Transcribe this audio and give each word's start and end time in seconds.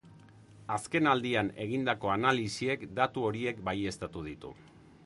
Azken 0.75 1.09
aldian 1.11 1.51
egindako 1.65 2.11
analisiek 2.15 2.87
datu 3.03 3.29
horiek 3.31 3.63
baieztatu 3.71 4.27
ditu. 4.33 4.57